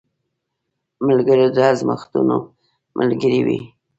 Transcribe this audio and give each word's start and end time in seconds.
ملګری 1.07 1.47
د 1.55 1.57
ازمېښتو 1.69 2.19
ملګری 2.97 3.39
وي 3.45 3.59